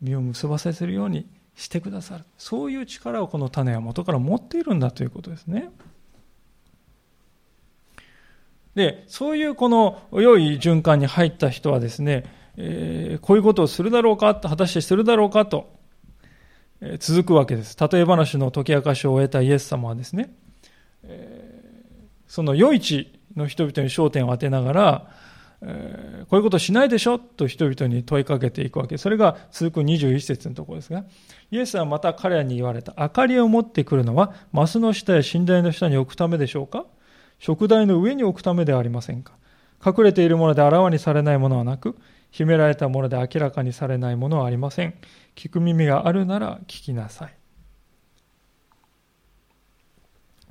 [0.00, 2.24] 実を結ばせるようにしてくださる。
[2.38, 5.70] そういう力をこの種は元から持っているんだということですね。
[8.74, 12.24] でそういうこの良い循環に入った人はですね、
[12.56, 15.78] えー、こういうことをするだろうか果たしてするだろうかと、
[16.80, 17.76] えー、続くわけです。
[17.78, 20.34] 例え話の解き明かしを終えたイエス様はですね、
[21.02, 21.41] えー、
[22.32, 25.10] その余市の人々に焦点を当てながら
[25.60, 28.96] えこういうことしないでしょと人々に問いかけていくわけ。
[28.96, 31.04] それが続く21節のところですが、
[31.50, 32.94] イエスはまた彼らに言われた。
[32.98, 36.86] 明かりを持ってくるのは、マスの下や寝台の下に置くためでしょうか？
[37.38, 39.34] 食台の上に置くためではありませんか？
[39.84, 41.98] 隠れているものであらわにされないものはなく、
[42.30, 44.94] 秘められたもので明らかにされないものはありません。
[45.36, 47.41] 聞く耳があるなら聞きなさい。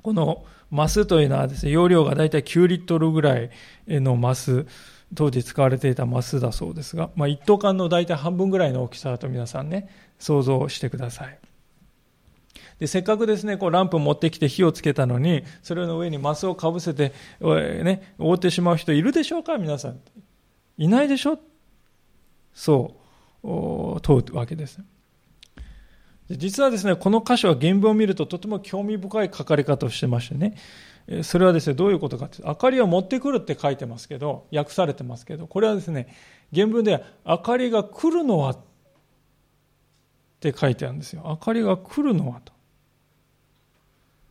[0.02, 3.50] このマスというのはですね、容量がだいたい9リットルぐらい
[3.86, 4.66] のマス
[5.14, 9.88] 当時使われていたマスだそうですが、まあ、一等間の大体半分ぐらいの大きさだと皆さんね、
[10.18, 11.38] 想像してください。
[12.80, 19.56] でせっかくですね、こうランプ持ってきて火をつけたのに、それの上にマスをかぶせて、ね、覆ってしまう人いるでしょうか？
[19.58, 20.00] 皆さん。
[20.78, 21.38] いないでしょ？
[22.52, 22.96] そ
[23.44, 23.50] う、
[24.00, 24.80] 問うわけです。
[26.36, 30.56] 実はですね、この箇所は原文を見るととても興味深い書かれ方をしてましてね、
[31.22, 36.14] それはですね、どういうことかって、明かりを持ってくるって書いてますけど、訳されてますけど、これはですね、
[36.54, 38.58] 原文では、明かりが来るのはっ
[40.40, 41.22] て書いてあるんですよ。
[41.26, 42.52] 明かりが来るのはと。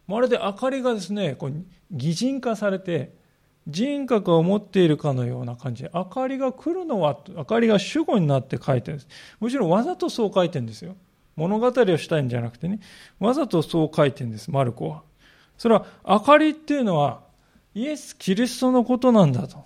[0.08, 1.54] まるで明かりがですね、こう
[1.91, 3.14] 擬人化されて、
[3.68, 9.08] 人格を持っているかのような感じで、明かりが来るのは、明かりが主語になって書いてるんです。
[9.39, 10.95] むしろわざとそう書いてるんですよ。
[11.36, 12.80] 物語をしたいんじゃなくてね、
[13.20, 15.04] わざとそう書いてるんです、マルコは。
[15.58, 17.22] それは明かりっていうのは
[17.76, 19.64] イエス・キリストのことなんだと。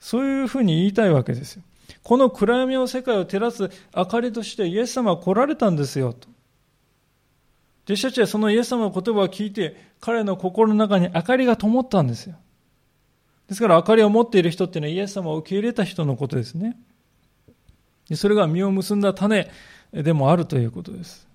[0.00, 1.62] そういうふうに言いたいわけですよ。
[2.02, 6.28] この暗闇の世界を照らす明かりとしてイエス様は来られたんですよと。
[7.84, 12.36] 弟子たちはそのイエス様の言葉を聞いて彼の心の中に明かりが灯ったんですよ。
[13.48, 16.76] ですから明かりを持っている人っていうのはイエス様を受け入れた人のことですね。
[18.14, 19.50] それが実を結んだ種
[19.92, 21.28] でもあるということです。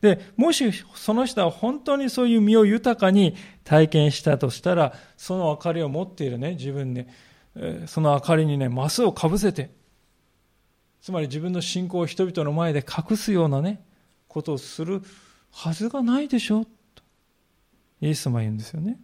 [0.00, 3.34] で、もしその人は本当にそういう身を豊かに
[3.64, 7.08] 体験したとしたら、その明かりを持っているね、自分で、
[7.86, 9.70] その明かりにね、マスをかぶせて、
[11.00, 13.82] つまり自分の信仰を人々の前で隠すようなね、
[14.28, 15.02] ことをする
[15.50, 17.02] はずがないでしょと、
[18.00, 18.98] イエス様は言うんですよね。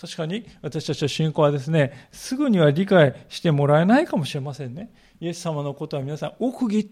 [0.00, 4.90] 確かに私たちの信仰はですね、すぐには理解してもらえないかもしれませんね。
[5.20, 6.84] イエス様のことは皆さん、奥義っ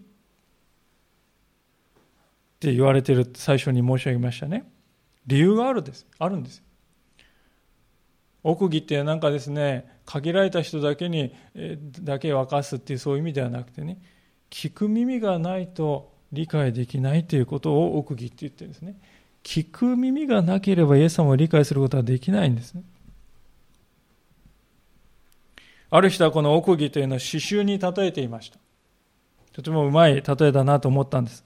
[2.59, 4.69] て言われている最初に申し上げましたね。
[5.25, 6.05] 理由があるんです。
[6.19, 6.61] あるんです。
[8.43, 11.33] 奥義ってなんかですね、限られた人だけに、
[12.01, 13.99] だけ沸かすっていうそういう意味ではなくてね、
[14.51, 18.99] 聞く耳がないと理解できないということを奥義って言ってるんですね。
[19.41, 22.83] 聞く耳がなければイエス様を理解することはできないんですね。
[25.91, 28.59] ある人はこの奥義というのを刺繍に例えていました。
[29.53, 31.43] とてもうまい例えだなと思ったんです。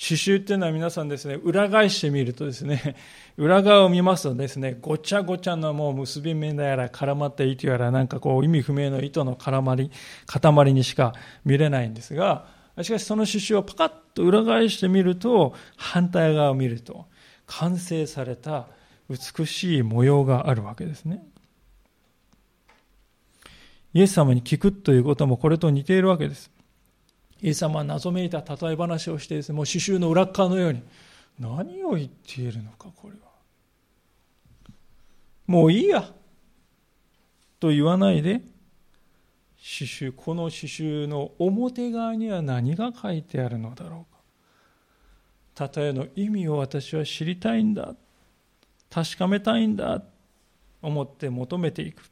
[0.00, 2.96] 刺繍っていうのは皆さんですね、裏返してみるとですね、
[3.36, 9.90] 裏側を見ますとですね、ごちゃごちゃのもう結び目だやら絡まった糸やらなんかこう意味不明の糸の絡まり、
[10.26, 11.12] 塊にしか
[11.44, 12.46] 見れないんですが、
[12.82, 17.04] しかしその刺繍をパカッと裏返してみると、反対側を見ると、
[17.46, 18.68] 完成された
[19.10, 21.22] 美しい模様があるわけですね。
[23.92, 26.50] イエス様に聞くということもこれと似ているわけです。
[27.42, 30.82] イエス様は謎めいた例え話をしてですね、もう刺繍の裏側のように、
[31.38, 33.30] 何を言っているのか、これは。
[35.46, 36.04] もういいや
[37.58, 38.40] と言わないで、
[39.60, 44.06] 刺繍、この刺繍の表側には何が書いてあるのだろ
[45.56, 45.70] うか。
[45.74, 47.94] 例えの意味を私は知りたいんだ。
[48.88, 50.02] 確かめたいんだ。
[50.82, 52.09] 思って求めていく。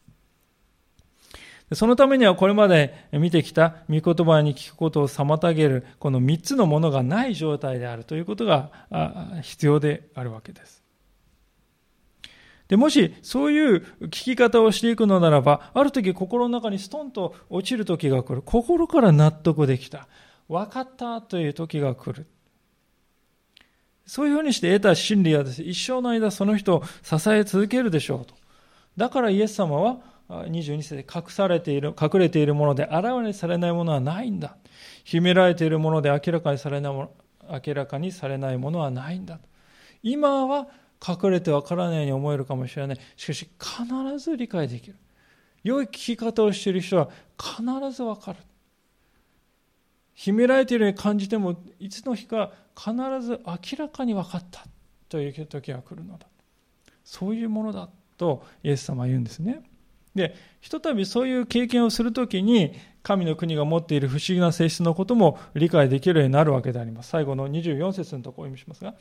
[1.73, 8.71] そのためにはこれまで見てきた御言葉に聞くことを妨げるこの3つのものがない状態であるということが
[9.43, 10.83] 必要であるわけです。
[12.69, 18.43] でもしそういう聞き方をしていくのならば、ある時心の中にストンと落ちる時が来る。
[18.43, 20.07] 心から納得できた。
[20.49, 22.27] 分かったという時が来る。
[24.07, 28.35] そういうふうにして得た真理はです、ね、一生の間その人を支え続けるでしょうと。
[28.97, 29.99] だからイエス様は
[30.29, 34.57] 22節で隠されている、隠れているもので現れされないものはないんだ。
[35.05, 37.11] 秘められているもので明らかにされないも
[37.49, 39.41] の、明らかにされないものはないんだ。
[40.03, 40.69] 今は
[41.07, 42.99] 隠れてわからないように思えるかもしれない。
[43.17, 44.97] しかし必ず理解できる。
[45.65, 47.09] 良い聞き方をしている人は
[47.39, 48.39] 必ずわかる。
[50.15, 54.67] 秘められているように感じても、いつの日か必ず明らかに分かった
[55.09, 56.27] という時が来るのだ。
[57.05, 59.63] そういうものだとイエス様は言うんですね。
[60.19, 67.09] で、ひとたびそういう経験をするときに、神の国が持っている不思議な性質のことも理解できるようになるわけであります。
[67.09, 68.95] 最後の24節のところを読みしますが、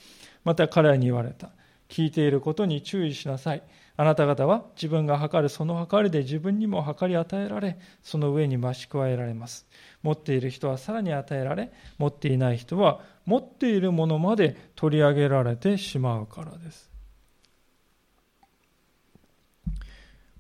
[0.46, 1.52] また彼らに言われた。
[1.90, 3.64] 聞いていることに注意しなさい。
[3.96, 9.68] あなた方は自分が測るその測りで自分にも測り与えられ、その上に増し加えられます。
[10.04, 16.97] 持っている人はさらに与えられ、持っていない人は持っているものまで取り上げられてしまうからです。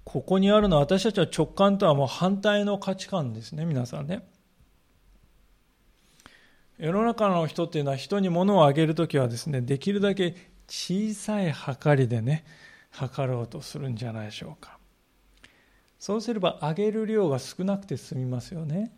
[0.08, 4.26] ここにあるのは私たちは直感とはもう反対の価値観ですね、皆さんね。
[6.78, 10.34] 世の中の人っていうのは人に物をあげるときはですね、できるだけ
[10.70, 12.45] 小さい測りでね、
[12.89, 14.78] 測ろうとするんじゃないでしょうか。
[15.99, 18.93] そうすればあげる量が少なくて済みますよね。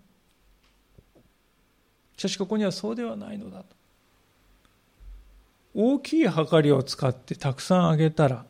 [2.17, 3.75] しかしここにはそうではないのだと。
[5.73, 8.45] 大きい測りを使ってたくさんあげたら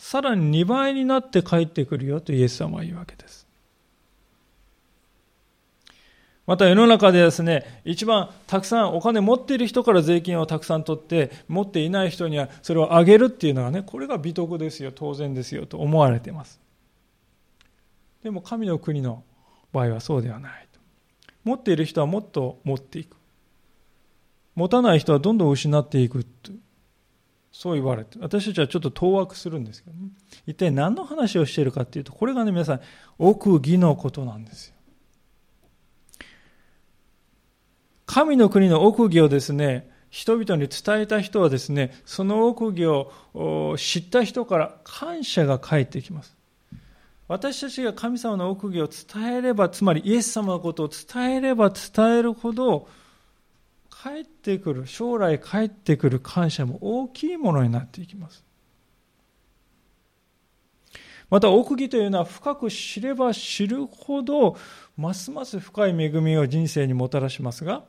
[0.00, 3.46] さらに2倍になって帰ってくるよとイエス様は言うわけです。
[6.46, 16.58] また世の中でですね、一番たくさんお金持っている人から税金をたくさん取って、持っていない人にはそれをあげるっていうのはね、これが美徳ですよ、当然ですよと思われています。
[18.22, 19.22] でも神の国の
[19.70, 20.66] 場合はそうではない。
[21.44, 23.16] 持っている人はもっと持っていく。
[24.54, 26.26] 持たない人はどんどん失っていく。
[27.52, 30.08] そう言われて、私たちはちょっと当惑するんですけど、ね、
[30.46, 32.80] 一体何の話をしているかっていうと、これがね、皆さん、
[33.18, 34.74] 奥義のことなんですよ。
[38.06, 46.36] 神の国の奥義をですね、人々に伝えた人はですね、その奥義を知った人から感謝が返ってきます。
[47.28, 52.88] 私たちが神様の奥義を伝えれば、つまりイエス様のことを伝えれば伝えるほど、
[54.02, 58.44] 帰ってくる、将来帰ってくる感謝も大きいものになっていきます。
[61.30, 64.56] また奥義というのは深く知れば知るほど
[64.96, 67.84] ますます深い恵みを人生にもたらしますが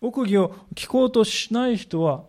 [0.00, 2.24] 奥義を聞こうとしない人は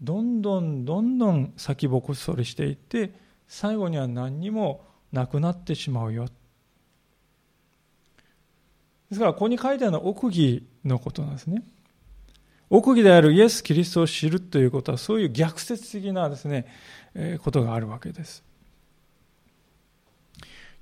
[0.00, 3.12] どんどんどんどん先細りしていって
[3.48, 6.26] 最後には何にもなくなってしまうよ
[9.10, 11.62] ですからここに書いてあるのは奥義のことなんですね。
[12.68, 16.66] 奥義であるイエス・キリストを知るということはそういう逆説的なですね、
[17.14, 18.42] えことがあるわけです。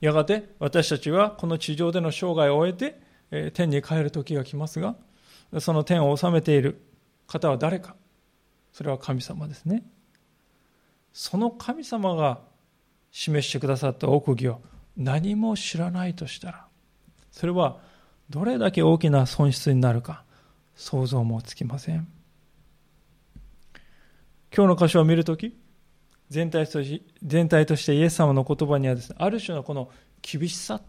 [0.01, 3.01] やがて私たちはこの地上での生涯を終えて、
[3.31, 4.97] え天に帰る時が来ますが
[5.61, 6.81] その天を治めている
[7.27, 7.97] 方は誰か。
[8.72, 9.85] それは神様ですね。
[11.12, 12.41] その神様が
[13.12, 14.61] 示してくださった奥義を
[14.97, 16.66] 何も知らないとしたら
[17.31, 17.79] それは
[18.35, 20.24] どれだけ大きな損失になるか
[20.74, 22.09] 想像もつきません。
[24.53, 25.57] 今日の箇所を見るとき
[26.30, 29.89] 全体とし全体としてイエス様の言葉にはです、ね、ある種のこの
[30.20, 30.80] 厳しさ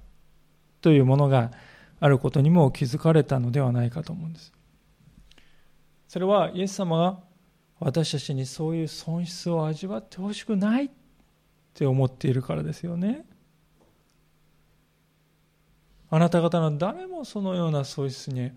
[0.82, 1.52] というものが
[2.00, 4.52] あることにも気づかれたのではないかと思うんです。
[6.08, 7.20] それはイエス様が
[7.80, 10.90] 私たちにそういう損失を味わってほしくないっ
[11.76, 13.24] て思っているからですよね。
[16.16, 18.50] あなた方の誰もそのような損失に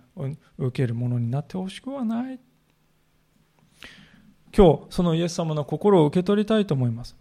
[0.59, 2.39] 受けるものになってほしくはない。
[4.57, 7.17] 今日そのイエス様の心を受け取りたいと思います。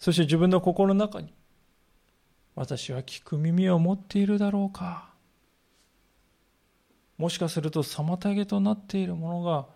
[0.00, 1.32] そして自分の心の中に
[2.56, 5.10] 私は聞く耳を持っているだろうか。
[7.16, 9.68] もしかすると妨げとなっているものが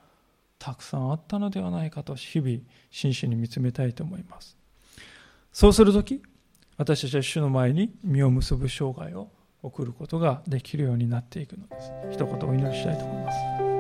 [0.59, 2.59] たくさんあったのではないかと日々
[2.91, 4.59] 真摯に見つめたいと思います。
[5.53, 6.21] そうするとき
[6.77, 9.31] 私たちは主の前に実を結ぶ生涯を
[9.63, 11.93] 送ることができるようになっていくのです。
[12.11, 13.72] 一言お祈りしたいと思います。